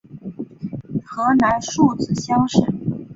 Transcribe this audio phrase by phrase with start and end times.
[1.05, 2.57] 河南戊子乡试。